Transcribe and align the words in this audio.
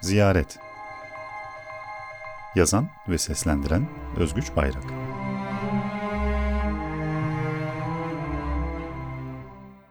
Ziyaret 0.00 0.58
Yazan 2.54 2.90
ve 3.08 3.18
seslendiren 3.18 3.88
Özgüç 4.16 4.56
Bayrak 4.56 4.84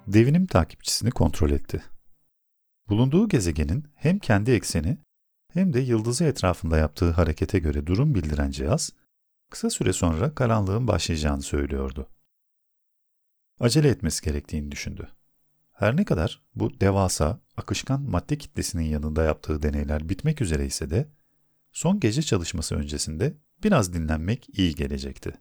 Devinim 0.07 0.47
takipçisini 0.47 1.11
kontrol 1.11 1.49
etti. 1.49 1.83
Bulunduğu 2.89 3.29
gezegenin 3.29 3.87
hem 3.95 4.19
kendi 4.19 4.51
ekseni 4.51 4.97
hem 5.53 5.73
de 5.73 5.79
yıldızı 5.79 6.23
etrafında 6.23 6.77
yaptığı 6.77 7.11
harekete 7.11 7.59
göre 7.59 7.87
durum 7.87 8.15
bildiren 8.15 8.51
cihaz, 8.51 8.91
kısa 9.51 9.69
süre 9.69 9.93
sonra 9.93 10.35
karanlığın 10.35 10.87
başlayacağını 10.87 11.41
söylüyordu. 11.41 12.09
Acele 13.59 13.89
etmesi 13.89 14.25
gerektiğini 14.25 14.71
düşündü. 14.71 15.15
Her 15.75 15.97
ne 15.97 16.05
kadar 16.05 16.41
bu 16.55 16.79
devasa, 16.79 17.39
akışkan 17.57 18.01
madde 18.01 18.37
kitlesinin 18.37 18.83
yanında 18.83 19.23
yaptığı 19.23 19.61
deneyler 19.61 20.09
bitmek 20.09 20.41
üzere 20.41 20.65
ise 20.65 20.89
de, 20.89 21.09
son 21.71 21.99
gece 21.99 22.21
çalışması 22.21 22.75
öncesinde 22.75 23.37
biraz 23.63 23.93
dinlenmek 23.93 24.59
iyi 24.59 24.75
gelecekti. 24.75 25.33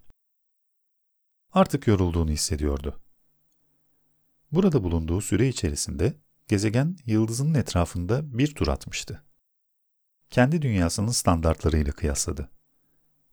Artık 1.53 1.87
yorulduğunu 1.87 2.31
hissediyordu. 2.31 3.03
Burada 4.53 4.85
bulunduğu 4.85 5.21
süre 5.21 5.49
içerisinde 5.49 6.15
gezegen 6.49 6.97
yıldızının 7.07 7.55
etrafında 7.55 8.39
bir 8.39 8.55
tur 8.55 8.69
atmıştı. 8.69 9.25
Kendi 10.31 10.63
dünyasının 10.63 11.11
standartlarıyla 11.11 11.93
kıyasladı. 11.93 12.51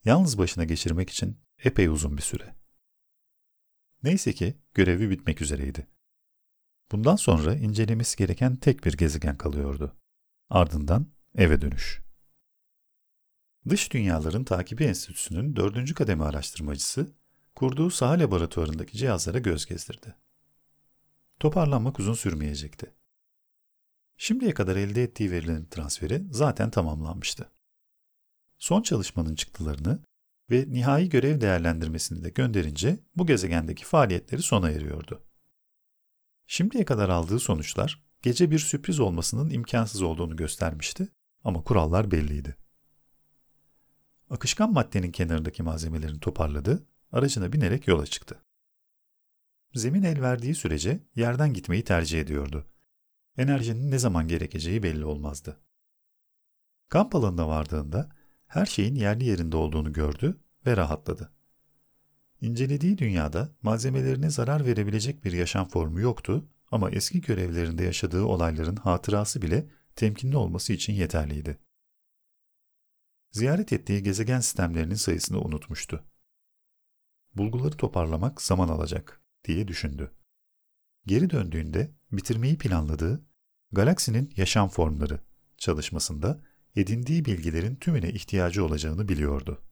Yalnız 0.05 0.37
başına 0.37 0.63
geçirmek 0.63 1.09
için 1.09 1.37
epey 1.63 1.87
uzun 1.87 2.17
bir 2.17 2.21
süre. 2.21 2.55
Neyse 4.03 4.33
ki 4.33 4.57
görevi 4.73 5.09
bitmek 5.09 5.41
üzereydi. 5.41 5.87
Bundan 6.91 7.15
sonra 7.15 7.55
incelemesi 7.55 8.17
gereken 8.17 8.55
tek 8.55 8.85
bir 8.85 8.97
gezegen 8.97 9.37
kalıyordu. 9.37 9.97
Ardından 10.49 11.07
eve 11.35 11.61
dönüş. 11.61 12.01
Dış 13.69 13.93
Dünyaların 13.93 14.43
Takibi 14.43 14.83
Enstitüsü'nün 14.83 15.55
dördüncü 15.55 15.93
kademe 15.93 16.23
araştırmacısı, 16.23 17.15
kurduğu 17.55 17.89
saha 17.89 18.19
laboratuvarındaki 18.19 18.97
cihazlara 18.97 19.39
göz 19.39 19.65
gezdirdi. 19.65 20.15
Toparlanmak 21.39 21.99
uzun 21.99 22.13
sürmeyecekti. 22.13 22.93
Şimdiye 24.17 24.53
kadar 24.53 24.75
elde 24.75 25.03
ettiği 25.03 25.31
verilerin 25.31 25.65
transferi 25.65 26.23
zaten 26.31 26.71
tamamlanmıştı. 26.71 27.51
Son 28.57 28.81
çalışmanın 28.81 29.35
çıktılarını 29.35 29.99
ve 30.49 30.65
nihai 30.67 31.09
görev 31.09 31.41
değerlendirmesini 31.41 32.23
de 32.23 32.29
gönderince 32.29 32.99
bu 33.15 33.25
gezegendeki 33.27 33.85
faaliyetleri 33.85 34.41
sona 34.41 34.71
eriyordu. 34.71 35.30
Şimdiye 36.53 36.85
kadar 36.85 37.09
aldığı 37.09 37.39
sonuçlar 37.39 38.03
gece 38.21 38.51
bir 38.51 38.59
sürpriz 38.59 38.99
olmasının 38.99 39.49
imkansız 39.49 40.01
olduğunu 40.01 40.35
göstermişti 40.35 41.09
ama 41.43 41.63
kurallar 41.63 42.11
belliydi. 42.11 42.57
Akışkan 44.29 44.73
maddenin 44.73 45.11
kenarındaki 45.11 45.63
malzemelerini 45.63 46.19
toparladı, 46.19 46.87
aracına 47.11 47.53
binerek 47.53 47.87
yola 47.87 48.05
çıktı. 48.05 48.43
Zemin 49.73 50.03
el 50.03 50.21
verdiği 50.21 50.55
sürece 50.55 51.03
yerden 51.15 51.53
gitmeyi 51.53 51.83
tercih 51.83 52.21
ediyordu. 52.21 52.67
Enerjinin 53.37 53.91
ne 53.91 53.99
zaman 53.99 54.27
gerekeceği 54.27 54.83
belli 54.83 55.05
olmazdı. 55.05 55.59
Kamp 56.89 57.15
alanına 57.15 57.47
vardığında 57.47 58.09
her 58.47 58.65
şeyin 58.65 58.95
yerli 58.95 59.25
yerinde 59.25 59.57
olduğunu 59.57 59.93
gördü 59.93 60.41
ve 60.65 60.77
rahatladı. 60.77 61.33
İncelediği 62.41 62.97
dünyada 62.97 63.55
malzemelerine 63.61 64.29
zarar 64.29 64.65
verebilecek 64.65 65.23
bir 65.23 65.31
yaşam 65.31 65.67
formu 65.67 65.99
yoktu 65.99 66.49
ama 66.71 66.91
eski 66.91 67.21
görevlerinde 67.21 67.83
yaşadığı 67.83 68.23
olayların 68.23 68.75
hatırası 68.75 69.41
bile 69.41 69.69
temkinli 69.95 70.37
olması 70.37 70.73
için 70.73 70.93
yeterliydi. 70.93 71.57
Ziyaret 73.31 73.73
ettiği 73.73 74.03
gezegen 74.03 74.39
sistemlerinin 74.39 74.95
sayısını 74.95 75.41
unutmuştu. 75.41 76.03
Bulguları 77.35 77.77
toparlamak 77.77 78.41
zaman 78.41 78.69
alacak 78.69 79.21
diye 79.45 79.67
düşündü. 79.67 80.11
Geri 81.05 81.29
döndüğünde 81.29 81.91
bitirmeyi 82.11 82.57
planladığı 82.57 83.25
Galaksinin 83.71 84.33
Yaşam 84.37 84.69
Formları 84.69 85.19
çalışmasında 85.57 86.41
edindiği 86.75 87.25
bilgilerin 87.25 87.75
tümüne 87.75 88.09
ihtiyacı 88.09 88.65
olacağını 88.65 89.09
biliyordu. 89.09 89.70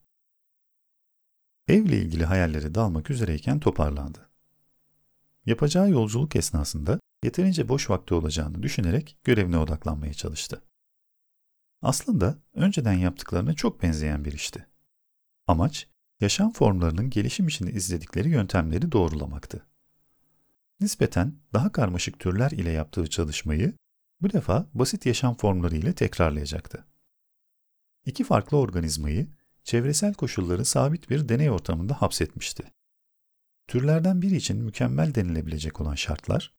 Evle 1.69 1.97
ilgili 1.97 2.25
hayalleri 2.25 2.75
dalmak 2.75 3.09
üzereyken 3.09 3.59
toparlandı. 3.59 4.30
Yapacağı 5.46 5.90
yolculuk 5.90 6.35
esnasında 6.35 7.00
yeterince 7.24 7.69
boş 7.69 7.90
vakti 7.90 8.13
olacağını 8.13 8.63
düşünerek 8.63 9.18
görevine 9.24 9.57
odaklanmaya 9.57 10.13
çalıştı. 10.13 10.62
Aslında 11.81 12.38
önceden 12.53 12.94
yaptıklarına 12.94 13.53
çok 13.53 13.84
benzeyen 13.84 14.25
bir 14.25 14.34
işti. 14.34 14.68
Amaç, 15.47 15.88
yaşam 16.19 16.53
formlarının 16.53 17.09
gelişim 17.09 17.47
için 17.47 17.68
izledikleri 17.68 18.30
yöntemleri 18.30 18.91
doğrulamaktı. 18.91 19.66
Nispeten 20.80 21.36
daha 21.53 21.72
karmaşık 21.72 22.19
türler 22.19 22.51
ile 22.51 22.72
yaptığı 22.72 23.09
çalışmayı 23.09 23.74
bu 24.22 24.34
defa 24.34 24.69
basit 24.74 25.06
yaşam 25.06 25.38
formları 25.38 25.75
ile 25.75 25.94
tekrarlayacaktı. 25.94 26.86
İki 28.06 28.24
farklı 28.24 28.57
organizmayı 28.57 29.28
çevresel 29.64 30.14
koşulları 30.14 30.66
sabit 30.66 31.09
bir 31.09 31.30
deney 31.30 31.50
ortamında 31.50 32.02
hapsetmişti. 32.02 32.64
Türlerden 33.68 34.22
biri 34.22 34.36
için 34.36 34.58
mükemmel 34.58 35.16
denilebilecek 35.16 35.81
olan 35.81 35.96
şartlar, 35.96 36.53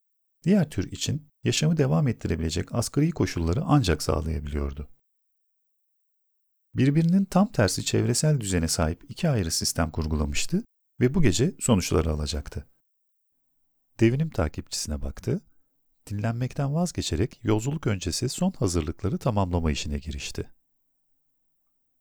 diğer 0.44 0.71
tür 0.71 0.93
için 0.93 1.28
yaşamı 1.44 1.77
devam 1.77 2.09
ettirebilecek 2.09 2.75
asgari 2.75 3.10
koşulları 3.10 3.62
ancak 3.65 4.03
sağlayabiliyordu. 4.03 4.89
Birbirinin 6.75 7.25
tam 7.25 7.53
tersi 7.53 7.84
çevresel 7.84 8.41
düzene 8.41 8.69
sahip 8.69 9.05
iki 9.09 9.28
ayrı 9.28 9.50
sistem 9.50 9.91
kurgulamıştı 9.91 10.65
ve 11.00 11.15
bu 11.15 11.22
gece 11.22 11.55
sonuçları 11.60 12.10
alacaktı. 12.10 12.66
Devinim 14.00 14.31
takipçisine 14.31 15.03
baktı, 15.03 15.41
dinlenmekten 16.06 16.75
vazgeçerek 16.75 17.41
yolculuk 17.43 17.87
öncesi 17.87 18.28
son 18.28 18.53
hazırlıkları 18.53 19.19
tamamlama 19.19 19.71
işine 19.71 19.99
girişti. 19.99 20.50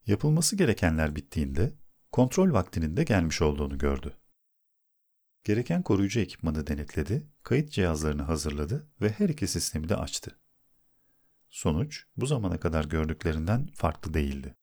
Yapılması 0.10 0.56
gerekenler 0.56 1.16
bittiğinde 1.16 1.74
kontrol 2.12 2.54
vaktinin 2.54 2.98
de 2.98 3.04
gelmiş 3.04 3.42
olduğunu 3.42 3.78
gördü. 3.78 4.18
Gereken 5.44 5.84
koruyucu 5.84 6.20
ekipmanı 6.20 6.68
denetledi, 6.68 7.28
kayıt 7.44 7.72
cihazlarını 7.72 8.22
hazırladı 8.22 8.90
ve 9.02 9.10
her 9.10 9.30
iki 9.30 9.48
sistemi 9.48 9.90
de 9.90 9.96
açtı. 9.96 10.40
Sonuç 11.50 12.06
bu 12.18 12.26
zamana 12.26 12.60
kadar 12.60 12.86
gördüklerinden 12.86 13.68
farklı 13.76 14.14
değildi. 14.14 14.56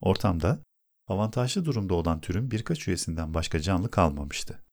Ortamda 0.00 0.62
avantajlı 1.06 1.64
durumda 1.64 1.94
olan 1.94 2.20
türün 2.20 2.50
birkaç 2.50 2.88
üyesinden 2.88 3.34
başka 3.34 3.60
canlı 3.60 3.90
kalmamıştı. 3.90 4.64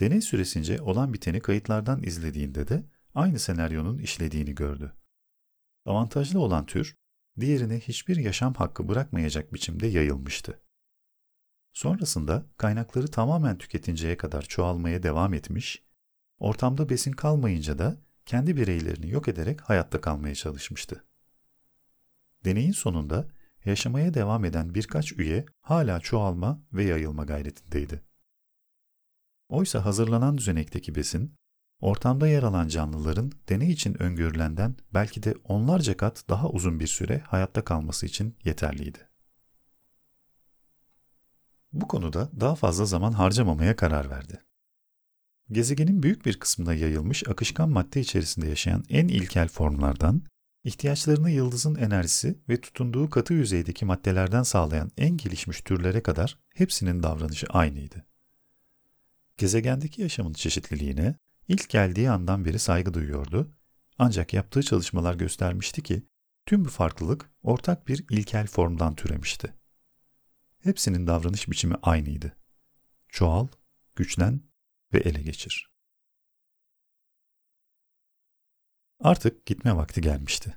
Deney 0.00 0.20
süresince 0.20 0.82
olan 0.82 1.12
biteni 1.12 1.40
kayıtlardan 1.40 2.02
izlediğinde 2.02 2.68
de 2.68 2.86
aynı 3.14 3.38
senaryonun 3.38 3.98
işlediğini 3.98 4.54
gördü. 4.54 4.92
Avantajlı 5.84 6.40
olan 6.40 6.66
tür 6.66 6.96
diğerine 7.40 7.80
hiçbir 7.80 8.16
yaşam 8.16 8.54
hakkı 8.54 8.88
bırakmayacak 8.88 9.54
biçimde 9.54 9.86
yayılmıştı. 9.86 10.60
Sonrasında 11.72 12.46
kaynakları 12.56 13.10
tamamen 13.10 13.58
tüketinceye 13.58 14.16
kadar 14.16 14.42
çoğalmaya 14.42 15.02
devam 15.02 15.34
etmiş, 15.34 15.82
ortamda 16.38 16.88
besin 16.88 17.12
kalmayınca 17.12 17.78
da 17.78 17.96
kendi 18.26 18.56
bireylerini 18.56 19.10
yok 19.10 19.28
ederek 19.28 19.60
hayatta 19.60 20.00
kalmaya 20.00 20.34
çalışmıştı. 20.34 21.04
Deneyin 22.44 22.72
sonunda 22.72 23.28
yaşamaya 23.64 24.14
devam 24.14 24.44
eden 24.44 24.74
birkaç 24.74 25.12
üye 25.12 25.46
hala 25.60 26.00
çoğalma 26.00 26.62
ve 26.72 26.84
yayılma 26.84 27.24
gayretindeydi. 27.24 28.02
Oysa 29.48 29.84
hazırlanan 29.84 30.38
düzenekteki 30.38 30.94
besin 30.94 31.34
Ortamda 31.84 32.28
yer 32.28 32.42
alan 32.42 32.68
canlıların 32.68 33.32
deney 33.48 33.70
için 33.70 34.02
öngörülenden 34.02 34.76
belki 34.94 35.22
de 35.22 35.34
onlarca 35.44 35.96
kat 35.96 36.24
daha 36.28 36.48
uzun 36.48 36.80
bir 36.80 36.86
süre 36.86 37.18
hayatta 37.18 37.64
kalması 37.64 38.06
için 38.06 38.36
yeterliydi. 38.44 38.98
Bu 41.72 41.88
konuda 41.88 42.30
daha 42.40 42.54
fazla 42.54 42.84
zaman 42.84 43.12
harcamamaya 43.12 43.76
karar 43.76 44.10
verdi. 44.10 44.40
Gezegenin 45.52 46.02
büyük 46.02 46.26
bir 46.26 46.38
kısmına 46.38 46.74
yayılmış 46.74 47.28
akışkan 47.28 47.68
madde 47.68 48.00
içerisinde 48.00 48.48
yaşayan 48.48 48.84
en 48.88 49.08
ilkel 49.08 49.48
formlardan, 49.48 50.22
ihtiyaçlarını 50.64 51.30
yıldızın 51.30 51.74
enerjisi 51.74 52.38
ve 52.48 52.60
tutunduğu 52.60 53.10
katı 53.10 53.34
yüzeydeki 53.34 53.84
maddelerden 53.84 54.42
sağlayan 54.42 54.90
en 54.98 55.16
gelişmiş 55.16 55.60
türlere 55.60 56.02
kadar 56.02 56.38
hepsinin 56.54 57.02
davranışı 57.02 57.46
aynıydı. 57.46 58.06
Gezegendeki 59.36 60.02
yaşamın 60.02 60.32
çeşitliliğine, 60.32 61.14
İlk 61.48 61.70
geldiği 61.70 62.10
andan 62.10 62.44
beri 62.44 62.58
saygı 62.58 62.94
duyuyordu. 62.94 63.54
Ancak 63.98 64.34
yaptığı 64.34 64.62
çalışmalar 64.62 65.14
göstermişti 65.14 65.82
ki 65.82 66.02
tüm 66.46 66.64
bu 66.64 66.68
farklılık 66.68 67.30
ortak 67.42 67.88
bir 67.88 68.04
ilkel 68.10 68.46
formdan 68.46 68.94
türemişti. 68.94 69.54
Hepsinin 70.62 71.06
davranış 71.06 71.48
biçimi 71.48 71.74
aynıydı. 71.82 72.36
Çoğal, 73.08 73.48
güçlen 73.96 74.40
ve 74.92 74.98
ele 74.98 75.22
geçir. 75.22 75.70
Artık 79.00 79.46
gitme 79.46 79.76
vakti 79.76 80.00
gelmişti. 80.00 80.56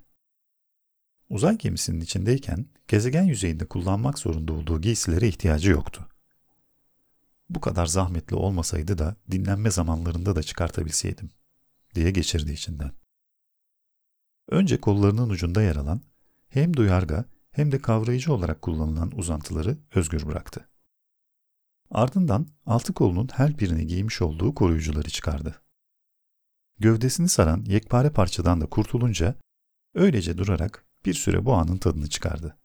Uzay 1.30 1.58
gemisinin 1.58 2.02
içindeyken 2.02 2.66
gezegen 2.88 3.24
yüzeyinde 3.24 3.66
kullanmak 3.66 4.20
zorunda 4.20 4.54
olduğu 4.54 4.82
giysilere 4.82 5.28
ihtiyacı 5.28 5.72
yoktu. 5.72 6.10
Bu 7.50 7.62
kadar 7.62 7.86
zahmetli 7.86 8.36
olmasaydı 8.36 8.98
da 8.98 9.16
dinlenme 9.32 9.72
zamanlarında 9.72 10.36
da 10.36 10.44
çıkartabilseydim 10.44 11.32
diye 11.96 12.12
geçirdi 12.12 12.52
içinden. 12.52 12.92
Önce 14.50 14.82
kollarının 14.82 15.30
ucunda 15.30 15.62
yer 15.62 15.76
alan 15.76 16.02
hem 16.50 16.74
duyarga 16.74 17.26
hem 17.52 17.72
de 17.72 17.82
kavrayıcı 17.82 18.34
olarak 18.34 18.62
kullanılan 18.62 19.12
uzantıları 19.18 19.78
özgür 19.96 20.26
bıraktı. 20.26 20.70
Ardından 21.92 22.48
altı 22.66 22.94
kolunun 22.94 23.30
her 23.34 23.60
birini 23.60 23.88
giymiş 23.88 24.22
olduğu 24.22 24.56
koruyucuları 24.56 25.10
çıkardı. 25.10 25.62
Gövdesini 26.80 27.30
saran 27.30 27.66
yekpare 27.66 28.10
parçadan 28.10 28.62
da 28.62 28.66
kurtulunca 28.66 29.36
öylece 29.96 30.38
durarak 30.38 30.86
bir 31.06 31.14
süre 31.14 31.46
bu 31.46 31.54
anın 31.54 31.78
tadını 31.78 32.10
çıkardı. 32.10 32.58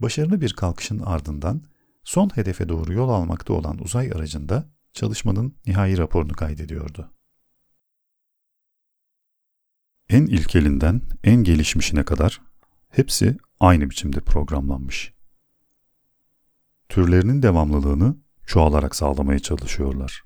Başarılı 0.00 0.40
bir 0.40 0.52
kalkışın 0.52 0.98
ardından 0.98 1.62
son 2.04 2.36
hedefe 2.36 2.68
doğru 2.68 2.92
yol 2.92 3.08
almakta 3.08 3.52
olan 3.52 3.78
uzay 3.78 4.12
aracında 4.12 4.68
çalışmanın 4.92 5.56
nihai 5.66 5.98
raporunu 5.98 6.32
kaydediyordu. 6.32 7.10
En 10.08 10.26
ilkelinden 10.26 11.02
en 11.24 11.44
gelişmişine 11.44 12.04
kadar 12.04 12.40
hepsi 12.88 13.36
aynı 13.60 13.90
biçimde 13.90 14.20
programlanmış. 14.20 15.14
Türlerinin 16.88 17.42
devamlılığını 17.42 18.16
çoğalarak 18.46 18.96
sağlamaya 18.96 19.38
çalışıyorlar. 19.38 20.24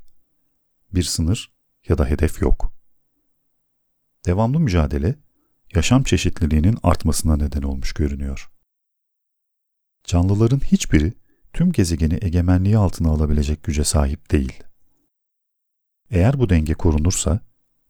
Bir 0.94 1.02
sınır 1.02 1.52
ya 1.88 1.98
da 1.98 2.06
hedef 2.06 2.42
yok. 2.42 2.72
Devamlı 4.26 4.60
mücadele, 4.60 5.18
yaşam 5.74 6.02
çeşitliliğinin 6.02 6.78
artmasına 6.82 7.36
neden 7.36 7.62
olmuş 7.62 7.92
görünüyor. 7.92 8.50
Canlıların 10.04 10.60
hiçbiri 10.60 11.12
tüm 11.58 11.72
gezegeni 11.72 12.18
egemenliği 12.22 12.78
altına 12.78 13.08
alabilecek 13.08 13.62
güce 13.62 13.84
sahip 13.84 14.30
değil. 14.30 14.62
Eğer 16.10 16.38
bu 16.38 16.48
denge 16.48 16.74
korunursa, 16.74 17.40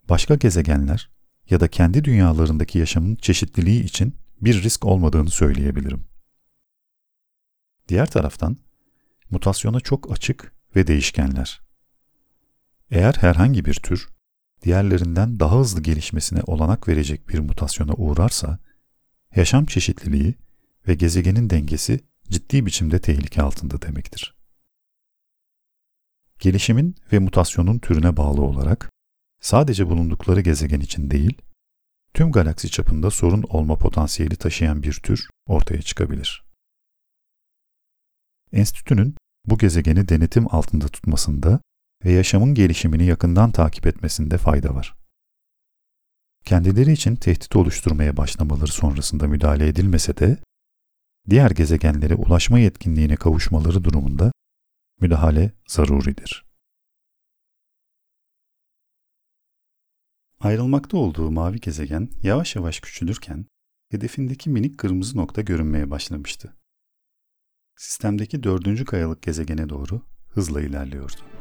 başka 0.08 0.34
gezegenler 0.34 1.10
ya 1.50 1.60
da 1.60 1.68
kendi 1.68 2.04
dünyalarındaki 2.04 2.78
yaşamın 2.78 3.14
çeşitliliği 3.14 3.84
için 3.84 4.14
bir 4.40 4.62
risk 4.62 4.84
olmadığını 4.84 5.30
söyleyebilirim. 5.30 6.04
Diğer 7.88 8.10
taraftan, 8.10 8.56
mutasyona 9.30 9.80
çok 9.80 10.12
açık 10.12 10.52
ve 10.76 10.86
değişkenler. 10.86 11.60
Eğer 12.90 13.14
herhangi 13.14 13.64
bir 13.64 13.74
tür, 13.74 14.08
diğerlerinden 14.62 15.40
daha 15.40 15.58
hızlı 15.58 15.80
gelişmesine 15.80 16.40
olanak 16.46 16.88
verecek 16.88 17.28
bir 17.28 17.38
mutasyona 17.38 17.92
uğrarsa, 17.92 18.58
yaşam 19.36 19.66
çeşitliliği 19.66 20.34
ve 20.88 20.94
gezegenin 20.94 21.50
dengesi 21.50 22.00
ciddi 22.30 22.66
biçimde 22.66 23.00
tehlike 23.00 23.42
altında 23.42 23.82
demektir. 23.82 24.34
Gelişimin 26.38 26.96
ve 27.12 27.18
mutasyonun 27.18 27.78
türüne 27.78 28.16
bağlı 28.16 28.42
olarak 28.42 28.90
sadece 29.40 29.86
bulundukları 29.88 30.40
gezegen 30.40 30.80
için 30.80 31.10
değil, 31.10 31.42
tüm 32.14 32.32
galaksi 32.32 32.70
çapında 32.70 33.10
sorun 33.10 33.42
olma 33.42 33.78
potansiyeli 33.78 34.36
taşıyan 34.36 34.82
bir 34.82 34.92
tür 34.92 35.28
ortaya 35.46 35.82
çıkabilir. 35.82 36.44
Enstitünün 38.52 39.14
bu 39.46 39.58
gezegeni 39.58 40.08
denetim 40.08 40.54
altında 40.54 40.88
tutmasında 40.88 41.60
ve 42.04 42.12
yaşamın 42.12 42.54
gelişimini 42.54 43.04
yakından 43.04 43.50
takip 43.50 43.86
etmesinde 43.86 44.38
fayda 44.38 44.74
var. 44.74 44.94
Kendileri 46.44 46.92
için 46.92 47.16
tehdit 47.16 47.56
oluşturmaya 47.56 48.16
başlamaları 48.16 48.72
sonrasında 48.72 49.26
müdahale 49.26 49.68
edilmese 49.68 50.16
de, 50.16 50.38
diğer 51.30 51.50
gezegenlere 51.50 52.14
ulaşma 52.14 52.58
yetkinliğine 52.58 53.16
kavuşmaları 53.16 53.84
durumunda 53.84 54.32
müdahale 55.00 55.52
zaruridir. 55.66 56.48
Ayrılmakta 60.40 60.96
olduğu 60.96 61.30
mavi 61.30 61.60
gezegen 61.60 62.10
yavaş 62.22 62.56
yavaş 62.56 62.80
küçülürken 62.80 63.46
hedefindeki 63.90 64.50
minik 64.50 64.78
kırmızı 64.78 65.16
nokta 65.16 65.40
görünmeye 65.40 65.90
başlamıştı. 65.90 66.56
Sistemdeki 67.76 68.42
dördüncü 68.42 68.84
kayalık 68.84 69.22
gezegene 69.22 69.68
doğru 69.68 70.02
hızla 70.28 70.60
ilerliyordu. 70.60 71.37